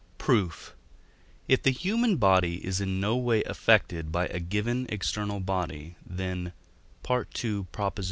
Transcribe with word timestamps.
Proof. 0.17 0.73
If 1.47 1.61
the 1.61 1.69
human 1.69 2.15
body 2.15 2.55
is 2.65 2.81
in 2.81 2.99
no 2.99 3.15
way 3.15 3.43
affected 3.43 4.11
by 4.11 4.25
a 4.29 4.39
given 4.39 4.87
external 4.89 5.39
body, 5.39 5.95
then 6.03 6.53
(II. 7.07 7.65